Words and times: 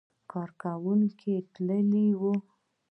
کارکوونکي 0.31 1.29
یې 1.35 1.39
تللي 1.53 2.07
وو. 2.19 2.33